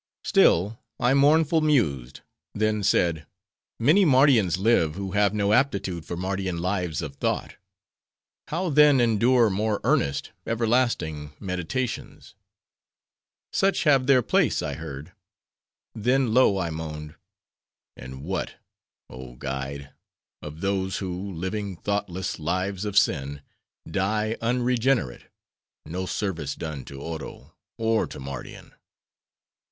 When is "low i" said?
16.33-16.71